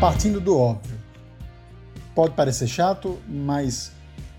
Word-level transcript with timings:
Partindo 0.00 0.40
do 0.40 0.58
óbvio. 0.58 0.94
Pode 2.14 2.34
parecer 2.34 2.66
chato, 2.66 3.18
mas 3.26 3.92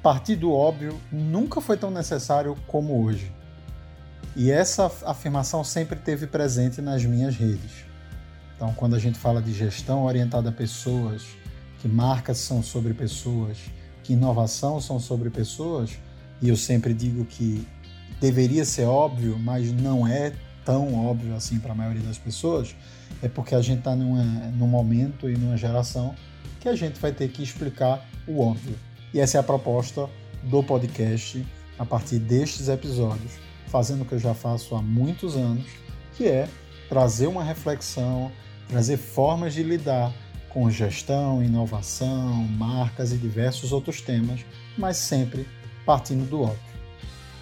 partir 0.03 0.35
do 0.35 0.53
óbvio 0.53 0.99
nunca 1.11 1.59
foi 1.59 1.75
tão 1.75 1.89
necessário 1.89 2.55
como 2.67 3.03
hoje. 3.03 3.31
E 4.35 4.51
essa 4.51 4.85
afirmação 5.03 5.63
sempre 5.63 5.97
teve 5.97 6.27
presente 6.27 6.79
nas 6.79 7.03
minhas 7.03 7.35
redes. 7.35 7.85
Então, 8.55 8.71
quando 8.75 8.95
a 8.95 8.99
gente 8.99 9.17
fala 9.17 9.41
de 9.41 9.51
gestão 9.51 10.05
orientada 10.05 10.49
a 10.49 10.51
pessoas, 10.51 11.25
que 11.79 11.87
marcas 11.87 12.37
são 12.37 12.61
sobre 12.61 12.93
pessoas, 12.93 13.57
que 14.03 14.13
inovação 14.13 14.79
são 14.79 14.99
sobre 14.99 15.31
pessoas, 15.31 15.97
e 16.39 16.49
eu 16.49 16.55
sempre 16.55 16.93
digo 16.93 17.25
que 17.25 17.67
deveria 18.21 18.63
ser 18.63 18.85
óbvio, 18.85 19.39
mas 19.39 19.71
não 19.71 20.07
é 20.07 20.33
tão 20.67 20.93
óbvio 20.93 21.33
assim 21.33 21.59
para 21.59 21.71
a 21.71 21.75
maioria 21.75 22.03
das 22.03 22.17
pessoas, 22.17 22.75
é 23.23 23.29
porque 23.29 23.55
a 23.55 23.61
gente 23.61 23.79
está 23.79 23.95
num 23.95 24.67
momento 24.67 25.29
e 25.29 25.37
numa 25.37 25.55
geração 25.55 26.13
que 26.59 26.67
a 26.67 26.75
gente 26.75 26.99
vai 26.99 27.13
ter 27.13 27.29
que 27.29 27.41
explicar 27.41 28.05
o 28.27 28.41
óbvio. 28.41 28.75
E 29.13 29.19
essa 29.21 29.37
é 29.37 29.39
a 29.39 29.43
proposta 29.43 30.09
do 30.43 30.61
podcast 30.61 31.47
a 31.79 31.85
partir 31.85 32.19
destes 32.19 32.67
episódios, 32.67 33.31
fazendo 33.67 34.01
o 34.01 34.05
que 34.05 34.15
eu 34.15 34.19
já 34.19 34.33
faço 34.33 34.75
há 34.75 34.81
muitos 34.81 35.37
anos, 35.37 35.65
que 36.17 36.27
é 36.27 36.49
trazer 36.89 37.27
uma 37.27 37.45
reflexão, 37.45 38.29
trazer 38.67 38.97
formas 38.97 39.53
de 39.53 39.63
lidar 39.63 40.13
com 40.49 40.69
gestão, 40.69 41.41
inovação, 41.41 42.43
marcas 42.43 43.13
e 43.13 43.17
diversos 43.17 43.71
outros 43.71 44.01
temas, 44.01 44.41
mas 44.77 44.97
sempre 44.97 45.47
partindo 45.85 46.29
do 46.29 46.41
óbvio. 46.41 46.59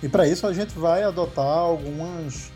E 0.03 0.07
para 0.07 0.27
isso 0.27 0.45
a 0.45 0.53
gente 0.53 0.77
vai 0.77 1.01
adotar 1.01 1.57
algumas 1.57 2.53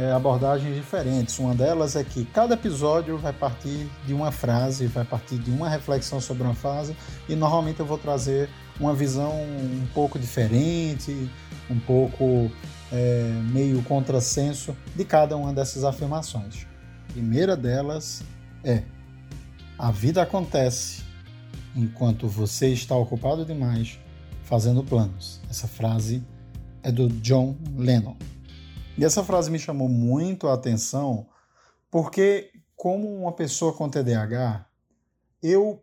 é, 0.00 0.12
abordagens 0.12 0.74
diferentes. 0.74 1.38
Uma 1.38 1.54
delas 1.54 1.94
é 1.94 2.02
que 2.02 2.24
cada 2.24 2.54
episódio 2.54 3.18
vai 3.18 3.34
partir 3.34 3.86
de 4.06 4.14
uma 4.14 4.32
frase, 4.32 4.86
vai 4.86 5.04
partir 5.04 5.36
de 5.36 5.50
uma 5.50 5.68
reflexão 5.68 6.18
sobre 6.20 6.42
uma 6.42 6.54
frase, 6.54 6.96
e 7.28 7.36
normalmente 7.36 7.80
eu 7.80 7.86
vou 7.86 7.98
trazer 7.98 8.48
uma 8.80 8.94
visão 8.94 9.30
um 9.34 9.86
pouco 9.92 10.18
diferente, 10.18 11.30
um 11.68 11.78
pouco 11.78 12.50
é, 12.90 13.30
meio 13.52 13.82
contrassenso 13.82 14.74
de 14.96 15.04
cada 15.04 15.36
uma 15.36 15.52
dessas 15.52 15.84
afirmações. 15.84 16.66
A 17.10 17.12
primeira 17.12 17.54
delas 17.54 18.22
é: 18.64 18.84
a 19.78 19.90
vida 19.90 20.22
acontece 20.22 21.02
enquanto 21.76 22.26
você 22.26 22.68
está 22.68 22.96
ocupado 22.96 23.44
demais 23.44 23.98
fazendo 24.44 24.82
planos. 24.82 25.42
Essa 25.50 25.68
frase 25.68 26.22
é 26.82 26.90
do 26.90 27.08
John 27.08 27.54
Lennon. 27.76 28.16
E 28.96 29.04
essa 29.04 29.24
frase 29.24 29.50
me 29.50 29.58
chamou 29.58 29.88
muito 29.88 30.46
a 30.48 30.54
atenção 30.54 31.26
porque, 31.90 32.50
como 32.76 33.12
uma 33.12 33.32
pessoa 33.32 33.72
com 33.72 33.88
TDAH, 33.88 34.66
eu 35.42 35.82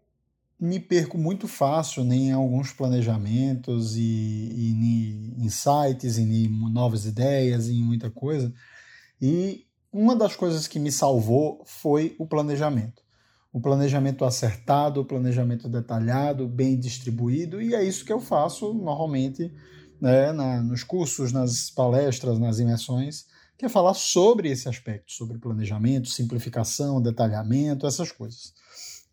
me 0.60 0.80
perco 0.80 1.18
muito 1.18 1.48
fácil 1.48 2.04
em 2.12 2.32
alguns 2.32 2.72
planejamentos 2.72 3.96
e, 3.96 4.02
e 4.02 4.72
em 4.72 5.46
insights, 5.46 6.18
em 6.18 6.48
novas 6.72 7.06
ideias, 7.06 7.70
em 7.70 7.84
muita 7.84 8.10
coisa. 8.10 8.52
E 9.22 9.66
uma 9.92 10.16
das 10.16 10.36
coisas 10.36 10.68
que 10.68 10.80
me 10.80 10.92
salvou 10.92 11.64
foi 11.66 12.16
o 12.18 12.26
planejamento. 12.26 13.04
O 13.54 13.62
planejamento 13.62 14.26
acertado, 14.26 15.02
o 15.02 15.06
planejamento 15.06 15.70
detalhado, 15.70 16.48
bem 16.48 16.78
distribuído, 16.78 17.62
e 17.62 17.74
é 17.74 17.84
isso 17.84 18.06
que 18.06 18.14
eu 18.14 18.20
faço 18.20 18.74
normalmente 18.74 19.52
né, 20.00 20.32
na, 20.32 20.62
nos 20.62 20.84
cursos, 20.84 21.32
nas 21.32 21.70
palestras, 21.70 22.40
nas 22.40 22.60
imersões, 22.60 23.26
que 23.58 23.66
é 23.66 23.70
falar 23.70 23.96
sobre 23.96 24.50
esse 24.50 24.70
aspecto, 24.70 25.12
sobre 25.12 25.40
planejamento, 25.40 26.10
simplificação, 26.10 27.02
detalhamento, 27.02 27.88
essas 27.88 28.12
coisas. 28.12 28.54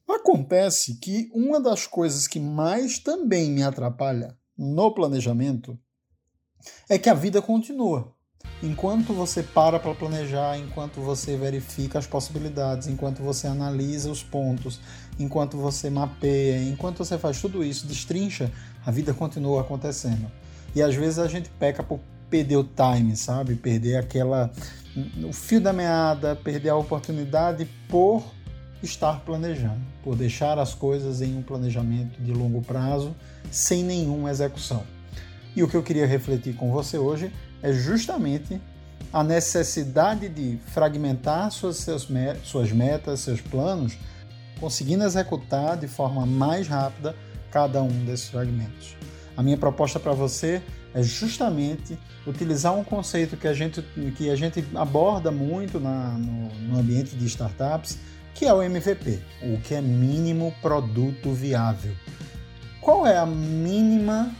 Acontece 0.09 0.97
que 0.97 1.31
uma 1.33 1.59
das 1.61 1.87
coisas 1.87 2.28
que 2.28 2.39
mais 2.39 2.99
também 2.99 3.50
me 3.50 3.62
atrapalha 3.62 4.37
no 4.56 4.93
planejamento 4.93 5.78
é 6.89 6.99
que 6.99 7.09
a 7.09 7.15
vida 7.15 7.41
continua. 7.41 8.12
Enquanto 8.62 9.12
você 9.12 9.43
para 9.43 9.81
para 9.81 9.94
planejar, 9.94 10.59
enquanto 10.59 11.00
você 11.00 11.37
verifica 11.37 11.99
as 11.99 12.06
possibilidades, 12.06 12.87
enquanto 12.87 13.23
você 13.23 13.47
analisa 13.47 14.11
os 14.11 14.23
pontos, 14.23 14.81
enquanto 15.19 15.56
você 15.56 15.89
mapeia, 15.89 16.62
enquanto 16.62 16.99
você 16.99 17.19
faz 17.19 17.41
tudo 17.41 17.65
isso, 17.65 17.87
destrincha, 17.87 18.53
a 18.84 18.91
vida 18.91 19.12
continua 19.12 19.62
acontecendo. 19.62 20.31
E 20.75 20.83
às 20.83 20.95
vezes 20.95 21.19
a 21.19 21.29
gente 21.29 21.49
peca 21.51 21.83
por 21.83 22.01
perder 22.29 22.57
o 22.57 22.65
time, 22.65 23.17
sabe? 23.17 23.55
Perder 23.55 23.97
aquela 23.97 24.51
o 25.25 25.33
fio 25.33 25.61
da 25.61 25.73
meada, 25.73 26.37
perder 26.37 26.71
a 26.71 26.77
oportunidade 26.77 27.69
por 27.89 28.25
estar 28.83 29.21
planejando, 29.21 29.81
por 30.03 30.15
deixar 30.15 30.59
as 30.59 30.75
coisas 30.75 31.21
em 31.21 31.37
um 31.37 31.43
planejamento 31.43 32.21
de 32.21 32.33
longo 32.33 32.62
prazo 32.62 33.15
sem 33.51 33.83
nenhuma 33.83 34.31
execução. 34.31 34.85
E 35.57 35.62
o 35.62 35.69
que 35.69 35.77
eu 35.77 35.83
queria 35.83 36.07
refletir 36.07 36.55
com 36.55 36.71
você 36.71 36.99
hoje 36.99 37.33
é 37.62 37.73
justamente 37.73 38.61
a 39.12 39.23
necessidade 39.23 40.29
de 40.29 40.59
fragmentar 40.67 41.51
suas, 41.51 41.77
seus, 41.77 42.09
suas 42.43 42.73
metas, 42.73 43.21
seus 43.21 43.41
planos, 43.41 43.97
conseguindo 44.61 45.05
executar 45.05 45.77
de 45.77 45.87
forma 45.87 46.27
mais 46.27 46.67
rápida 46.67 47.15
cada 47.51 47.83
um 47.83 48.05
desses 48.05 48.29
fragmentos. 48.29 48.97
A 49.37 49.43
minha 49.43 49.56
proposta 49.56 49.99
para 49.99 50.12
você 50.12 50.62
é 50.95 51.03
justamente 51.03 51.99
utilizar 52.27 52.75
um 52.75 52.84
conceito 52.84 53.37
que 53.37 53.49
a 53.49 53.53
gente, 53.53 53.83
que 54.17 54.31
a 54.31 54.37
gente 54.37 54.65
aborda 54.75 55.31
muito 55.31 55.81
na, 55.81 56.12
no, 56.12 56.49
no 56.55 56.78
ambiente 56.78 57.17
de 57.17 57.27
startups, 57.27 57.99
que 58.33 58.47
é 58.47 58.53
o 58.53 58.62
MVP, 58.62 59.21
o 59.43 59.61
que 59.61 59.75
é 59.75 59.81
mínimo 59.81 60.55
produto 60.62 61.33
viável. 61.33 61.94
Qual 62.81 63.06
é 63.06 63.17
a 63.17 63.27
mínima 63.27 64.33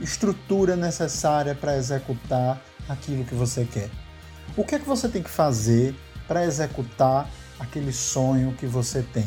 estrutura 0.00 0.74
necessária 0.76 1.54
para 1.54 1.76
executar 1.76 2.60
aquilo 2.88 3.24
que 3.24 3.34
você 3.34 3.64
quer? 3.64 3.90
O 4.56 4.64
que 4.64 4.74
é 4.74 4.78
que 4.78 4.86
você 4.86 5.08
tem 5.08 5.22
que 5.22 5.30
fazer 5.30 5.94
para 6.26 6.44
executar 6.44 7.28
aquele 7.58 7.92
sonho 7.92 8.54
que 8.58 8.66
você 8.66 9.02
tem? 9.02 9.26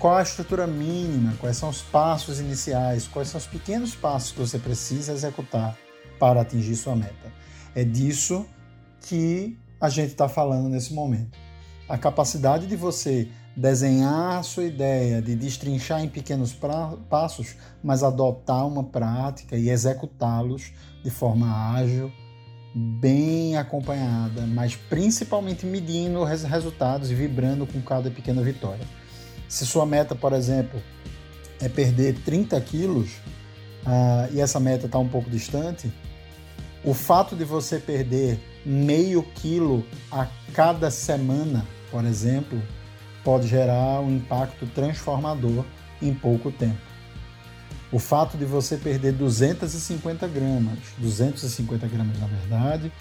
Qual 0.00 0.16
a 0.16 0.22
estrutura 0.22 0.66
mínima, 0.66 1.34
quais 1.38 1.58
são 1.58 1.68
os 1.68 1.82
passos 1.82 2.40
iniciais, 2.40 3.06
quais 3.06 3.28
são 3.28 3.38
os 3.38 3.46
pequenos 3.46 3.94
passos 3.94 4.32
que 4.32 4.38
você 4.38 4.58
precisa 4.58 5.12
executar 5.12 5.76
para 6.18 6.40
atingir 6.40 6.74
sua 6.74 6.96
meta. 6.96 7.30
É 7.74 7.84
disso 7.84 8.46
que 9.02 9.58
a 9.78 9.90
gente 9.90 10.12
está 10.12 10.26
falando 10.26 10.70
nesse 10.70 10.94
momento. 10.94 11.38
A 11.86 11.98
capacidade 11.98 12.66
de 12.66 12.76
você 12.76 13.28
desenhar 13.54 14.38
a 14.38 14.42
sua 14.42 14.64
ideia, 14.64 15.20
de 15.20 15.34
destrinchar 15.36 16.02
em 16.02 16.08
pequenos 16.08 16.56
passos, 17.10 17.56
mas 17.82 18.02
adotar 18.02 18.66
uma 18.66 18.84
prática 18.84 19.54
e 19.54 19.68
executá-los 19.68 20.72
de 21.04 21.10
forma 21.10 21.74
ágil, 21.74 22.10
bem 22.74 23.54
acompanhada, 23.58 24.46
mas 24.46 24.76
principalmente 24.76 25.66
medindo 25.66 26.22
os 26.22 26.42
resultados 26.42 27.10
e 27.10 27.14
vibrando 27.14 27.66
com 27.66 27.82
cada 27.82 28.10
pequena 28.10 28.40
vitória. 28.40 28.99
Se 29.50 29.66
sua 29.66 29.84
meta, 29.84 30.14
por 30.14 30.32
exemplo, 30.32 30.80
é 31.60 31.68
perder 31.68 32.14
30 32.20 32.58
quilos 32.60 33.10
uh, 33.84 34.32
e 34.32 34.40
essa 34.40 34.60
meta 34.60 34.86
está 34.86 34.96
um 34.96 35.08
pouco 35.08 35.28
distante, 35.28 35.92
o 36.84 36.94
fato 36.94 37.34
de 37.34 37.44
você 37.44 37.80
perder 37.80 38.38
meio 38.64 39.24
quilo 39.34 39.84
a 40.10 40.28
cada 40.54 40.88
semana, 40.88 41.66
por 41.90 42.04
exemplo, 42.04 42.62
pode 43.24 43.48
gerar 43.48 44.00
um 44.00 44.14
impacto 44.18 44.66
transformador 44.66 45.64
em 46.00 46.14
pouco 46.14 46.52
tempo. 46.52 46.78
O 47.90 47.98
fato 47.98 48.38
de 48.38 48.44
você 48.44 48.76
perder 48.76 49.14
250 49.14 50.28
gramas, 50.28 50.78
250 50.98 51.88
gramas 51.88 52.16
na 52.20 52.26
verdade, 52.28 52.92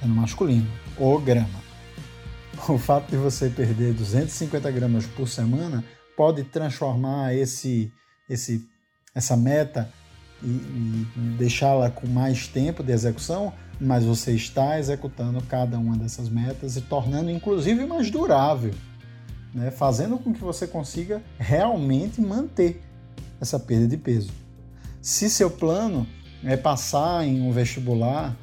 é 0.00 0.06
no 0.06 0.14
masculino, 0.14 0.70
o 0.96 1.18
grama 1.18 1.67
o 2.68 2.78
fato 2.78 3.10
de 3.10 3.16
você 3.16 3.48
perder 3.48 3.92
250 3.94 4.70
gramas 4.70 5.06
por 5.06 5.28
semana 5.28 5.84
pode 6.16 6.44
transformar 6.44 7.34
esse, 7.34 7.92
esse, 8.28 8.66
essa 9.14 9.36
meta 9.36 9.92
e, 10.42 10.46
e 10.46 11.06
deixá-la 11.38 11.90
com 11.90 12.06
mais 12.06 12.46
tempo 12.48 12.82
de 12.82 12.92
execução, 12.92 13.52
mas 13.80 14.04
você 14.04 14.32
está 14.32 14.78
executando 14.78 15.40
cada 15.42 15.78
uma 15.78 15.96
dessas 15.96 16.28
metas 16.28 16.76
e 16.76 16.80
tornando 16.80 17.30
inclusive 17.30 17.86
mais 17.86 18.10
durável, 18.10 18.74
né? 19.54 19.70
fazendo 19.70 20.18
com 20.18 20.32
que 20.32 20.40
você 20.40 20.66
consiga 20.66 21.22
realmente 21.38 22.20
manter 22.20 22.82
essa 23.40 23.58
perda 23.58 23.86
de 23.86 23.96
peso. 23.96 24.32
Se 25.00 25.30
seu 25.30 25.50
plano 25.50 26.06
é 26.44 26.56
passar 26.56 27.24
em 27.24 27.40
um 27.40 27.52
vestibular, 27.52 28.36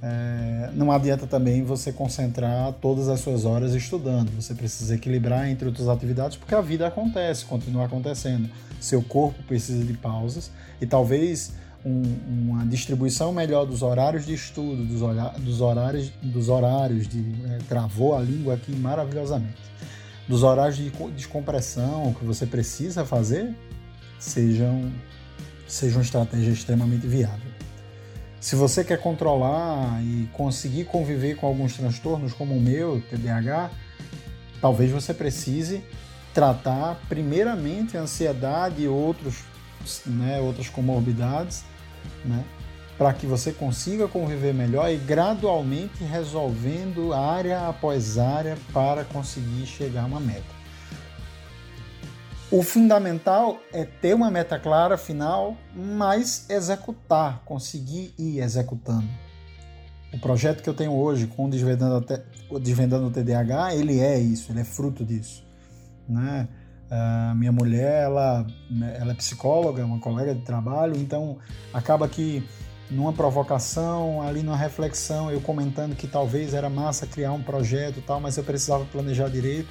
é, 0.00 0.70
não 0.74 0.92
adianta 0.92 1.26
também 1.26 1.64
você 1.64 1.92
concentrar 1.92 2.72
todas 2.74 3.08
as 3.08 3.20
suas 3.20 3.44
horas 3.44 3.74
estudando. 3.74 4.30
Você 4.40 4.54
precisa 4.54 4.94
equilibrar 4.94 5.48
entre 5.48 5.66
outras 5.66 5.88
atividades 5.88 6.36
porque 6.36 6.54
a 6.54 6.60
vida 6.60 6.86
acontece, 6.86 7.44
continua 7.44 7.86
acontecendo. 7.86 8.48
Seu 8.80 9.02
corpo 9.02 9.42
precisa 9.42 9.84
de 9.84 9.92
pausas 9.94 10.50
e 10.80 10.86
talvez 10.86 11.52
um, 11.84 12.02
uma 12.28 12.66
distribuição 12.66 13.32
melhor 13.32 13.66
dos 13.66 13.82
horários 13.82 14.24
de 14.24 14.34
estudo, 14.34 14.84
dos, 14.84 15.00
dos 15.40 15.60
horários, 15.60 16.12
dos 16.22 16.48
horários 16.48 17.08
de 17.08 17.20
é, 17.50 17.58
travou 17.68 18.16
a 18.16 18.20
língua 18.20 18.54
aqui 18.54 18.72
maravilhosamente, 18.72 19.60
dos 20.28 20.42
horários 20.42 20.76
de 20.76 20.90
descompressão 21.16 22.14
que 22.14 22.24
você 22.24 22.46
precisa 22.46 23.04
fazer 23.04 23.54
sejam 24.18 24.92
sejam 25.66 26.00
estratégia 26.00 26.50
extremamente 26.50 27.06
viável. 27.06 27.47
Se 28.40 28.54
você 28.54 28.84
quer 28.84 29.00
controlar 29.00 30.00
e 30.02 30.28
conseguir 30.32 30.84
conviver 30.84 31.36
com 31.36 31.46
alguns 31.46 31.76
transtornos 31.76 32.32
como 32.32 32.56
o 32.56 32.60
meu, 32.60 33.02
TDAH, 33.10 33.70
talvez 34.60 34.92
você 34.92 35.12
precise 35.12 35.82
tratar 36.32 37.00
primeiramente 37.08 37.96
a 37.96 38.02
ansiedade 38.02 38.82
e 38.82 38.88
outros, 38.88 39.42
né, 40.06 40.40
outras 40.40 40.68
comorbidades, 40.68 41.64
né, 42.24 42.44
para 42.96 43.12
que 43.12 43.26
você 43.26 43.50
consiga 43.50 44.06
conviver 44.06 44.54
melhor 44.54 44.88
e 44.90 44.96
gradualmente 44.96 46.04
resolvendo 46.04 47.12
área 47.12 47.68
após 47.68 48.18
área 48.18 48.56
para 48.72 49.04
conseguir 49.04 49.66
chegar 49.66 50.02
a 50.02 50.06
uma 50.06 50.20
meta. 50.20 50.57
O 52.50 52.62
fundamental 52.62 53.60
é 53.74 53.84
ter 53.84 54.14
uma 54.14 54.30
meta 54.30 54.58
clara 54.58 54.96
final, 54.96 55.54
mas 55.74 56.48
executar, 56.48 57.42
conseguir 57.44 58.14
ir 58.18 58.40
executando. 58.40 59.06
O 60.14 60.18
projeto 60.18 60.62
que 60.62 60.70
eu 60.70 60.72
tenho 60.72 60.92
hoje 60.92 61.26
com 61.26 61.44
o 61.44 61.50
Desvendando, 61.50 63.06
o 63.06 63.10
TDAH, 63.10 63.74
ele 63.74 64.00
é 64.00 64.18
isso, 64.18 64.50
ele 64.50 64.60
é 64.60 64.64
fruto 64.64 65.04
disso. 65.04 65.44
Né? 66.08 66.48
Uh, 66.90 67.34
minha 67.34 67.52
mulher, 67.52 68.04
ela, 68.04 68.46
ela 68.98 69.12
é 69.12 69.14
psicóloga, 69.14 69.84
uma 69.84 70.00
colega 70.00 70.34
de 70.34 70.40
trabalho, 70.40 70.96
então 70.96 71.36
acaba 71.70 72.08
que 72.08 72.42
numa 72.90 73.12
provocação, 73.12 74.22
ali 74.22 74.42
numa 74.42 74.56
reflexão, 74.56 75.30
eu 75.30 75.42
comentando 75.42 75.94
que 75.94 76.06
talvez 76.06 76.54
era 76.54 76.70
massa 76.70 77.06
criar 77.06 77.32
um 77.32 77.42
projeto 77.42 78.02
tal, 78.06 78.18
mas 78.18 78.38
eu 78.38 78.44
precisava 78.44 78.86
planejar 78.86 79.28
direito 79.28 79.68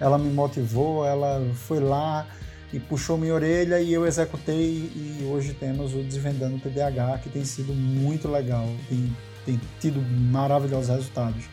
ela 0.00 0.18
me 0.18 0.32
motivou, 0.32 1.06
ela 1.06 1.44
foi 1.54 1.78
lá 1.78 2.26
e 2.72 2.80
puxou 2.80 3.18
minha 3.18 3.34
orelha 3.34 3.80
e 3.80 3.92
eu 3.92 4.06
executei 4.06 4.90
e 4.94 5.28
hoje 5.30 5.52
temos 5.52 5.94
o 5.94 6.02
Desvendando 6.02 6.58
TDAH 6.58 7.18
que 7.18 7.28
tem 7.28 7.44
sido 7.44 7.74
muito 7.74 8.28
legal, 8.28 8.66
tem, 8.88 9.16
tem 9.44 9.60
tido 9.78 10.00
maravilhosos 10.00 10.88
resultados. 10.88 11.44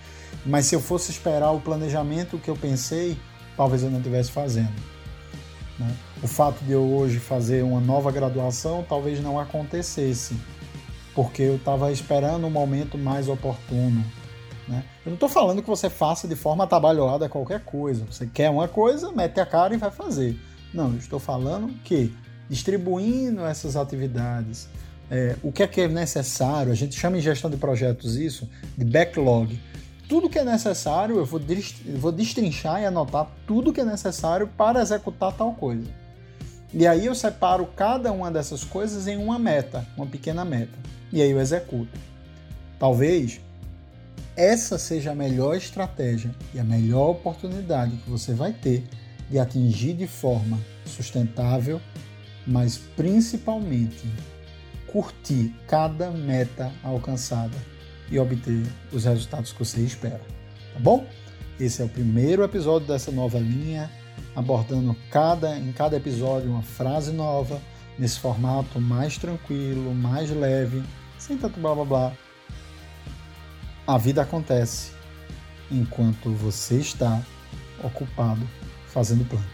Mas 0.45 0.65
se 0.65 0.75
eu 0.75 0.79
fosse 0.79 1.11
esperar 1.11 1.51
o 1.51 1.59
planejamento 1.59 2.37
que 2.37 2.49
eu 2.49 2.55
pensei, 2.55 3.17
talvez 3.57 3.83
eu 3.83 3.89
não 3.89 3.97
estivesse 3.97 4.31
fazendo. 4.31 4.73
Né? 5.77 5.93
O 6.23 6.27
fato 6.27 6.63
de 6.63 6.71
eu 6.71 6.83
hoje 6.83 7.19
fazer 7.19 7.63
uma 7.63 7.81
nova 7.81 8.11
graduação 8.11 8.85
talvez 8.87 9.21
não 9.21 9.39
acontecesse, 9.39 10.35
porque 11.13 11.41
eu 11.41 11.55
estava 11.57 11.91
esperando 11.91 12.47
um 12.47 12.51
momento 12.51 12.97
mais 12.97 13.27
oportuno. 13.27 14.03
Né? 14.67 14.83
Eu 15.05 15.11
não 15.11 15.13
estou 15.13 15.29
falando 15.29 15.61
que 15.61 15.69
você 15.69 15.89
faça 15.89 16.27
de 16.27 16.35
forma 16.35 16.65
atabalhoada 16.65 17.29
qualquer 17.29 17.61
coisa. 17.61 18.05
Você 18.11 18.27
quer 18.27 18.49
uma 18.49 18.67
coisa, 18.67 19.11
mete 19.11 19.39
a 19.39 19.45
cara 19.45 19.73
e 19.73 19.77
vai 19.77 19.91
fazer. 19.91 20.37
Não, 20.73 20.91
eu 20.91 20.97
estou 20.97 21.19
falando 21.19 21.69
que 21.83 22.13
distribuindo 22.49 23.45
essas 23.45 23.75
atividades, 23.75 24.67
é, 25.09 25.35
o 25.41 25.51
que 25.51 25.63
é 25.63 25.67
que 25.67 25.81
é 25.81 25.87
necessário, 25.87 26.71
a 26.71 26.75
gente 26.75 26.99
chama 26.99 27.17
em 27.17 27.21
gestão 27.21 27.49
de 27.49 27.57
projetos 27.57 28.15
isso 28.15 28.49
de 28.77 28.85
backlog. 28.85 29.59
Tudo 30.07 30.29
que 30.29 30.39
é 30.39 30.43
necessário, 30.43 31.17
eu 31.17 31.25
vou, 31.25 31.41
vou 31.97 32.11
destrinchar 32.11 32.81
e 32.81 32.85
anotar 32.85 33.27
tudo 33.45 33.73
que 33.73 33.81
é 33.81 33.85
necessário 33.85 34.47
para 34.47 34.81
executar 34.81 35.33
tal 35.33 35.53
coisa. 35.53 35.87
E 36.73 36.85
aí 36.85 37.05
eu 37.05 37.15
separo 37.15 37.65
cada 37.75 38.11
uma 38.11 38.29
dessas 38.29 38.63
coisas 38.63 39.07
em 39.07 39.17
uma 39.17 39.39
meta, 39.39 39.85
uma 39.95 40.05
pequena 40.05 40.43
meta. 40.43 40.77
E 41.11 41.21
aí 41.21 41.31
eu 41.31 41.39
executo. 41.39 41.97
Talvez 42.77 43.41
essa 44.37 44.77
seja 44.77 45.11
a 45.11 45.15
melhor 45.15 45.55
estratégia 45.55 46.33
e 46.53 46.59
a 46.59 46.63
melhor 46.63 47.09
oportunidade 47.09 47.97
que 47.97 48.09
você 48.09 48.35
vai 48.35 48.53
ter 48.53 48.83
de 49.31 49.39
atingir 49.39 49.93
de 49.93 50.05
forma 50.05 50.59
sustentável, 50.85 51.81
mas 52.45 52.77
principalmente 52.77 54.07
curtir 54.85 55.53
cada 55.67 56.11
meta 56.11 56.71
alcançada 56.83 57.57
e 58.11 58.19
obter 58.19 58.63
os 58.93 59.05
resultados 59.05 59.51
que 59.51 59.59
você 59.59 59.81
espera. 59.81 60.21
Tá 60.73 60.79
bom? 60.79 61.05
Esse 61.59 61.81
é 61.81 61.85
o 61.85 61.89
primeiro 61.89 62.43
episódio 62.43 62.87
dessa 62.87 63.11
nova 63.11 63.39
linha, 63.39 63.89
abordando 64.35 64.95
cada 65.09 65.57
em 65.57 65.71
cada 65.71 65.97
episódio 65.97 66.51
uma 66.51 66.61
frase 66.61 67.11
nova 67.11 67.59
nesse 67.97 68.19
formato 68.19 68.79
mais 68.79 69.17
tranquilo, 69.17 69.93
mais 69.95 70.29
leve, 70.29 70.83
sem 71.17 71.35
tanto 71.37 71.59
blá 71.59 71.73
blá 71.73 71.85
blá 71.85 72.26
a 73.87 73.97
vida 73.97 74.21
acontece 74.21 74.91
enquanto 75.71 76.29
você 76.31 76.75
está 76.79 77.23
ocupado 77.81 78.47
fazendo 78.87 79.23
planos. 79.25 79.47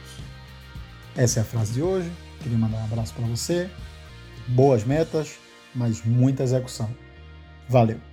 Essa 1.15 1.39
é 1.39 1.41
a 1.43 1.45
frase 1.45 1.73
de 1.73 1.81
hoje. 1.83 2.11
Queria 2.41 2.57
mandar 2.57 2.77
um 2.77 2.85
abraço 2.85 3.13
para 3.13 3.25
você. 3.27 3.69
Boas 4.47 4.83
metas, 4.83 5.37
mas 5.73 6.03
muita 6.03 6.43
execução. 6.43 6.89
Valeu! 7.69 8.12